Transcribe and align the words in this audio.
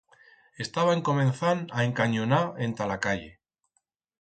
Estaba 0.63 0.95
encomenzand 0.99 1.69
a 1.81 1.85
encanyonar 1.91 2.43
enta 2.69 2.87
la 2.93 2.99
calle. 3.05 3.31